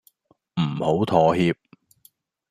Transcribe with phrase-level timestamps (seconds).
[0.55, 1.55] 唔好妥協